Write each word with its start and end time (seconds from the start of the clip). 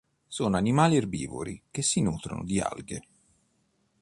Sono 0.25 0.57
animali 0.57 0.95
erbivori 0.95 1.61
che 1.69 1.83
si 1.83 2.01
nutrono 2.01 2.43
di 2.43 2.59
alghe. 2.59 3.03